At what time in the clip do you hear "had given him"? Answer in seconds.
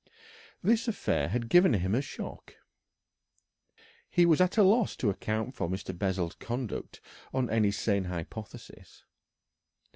1.29-1.93